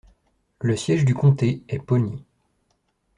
Le 0.61 0.75
siège 0.75 1.05
du 1.05 1.13
comté 1.13 1.61
est 1.69 1.77
Pawnee. 1.77 2.25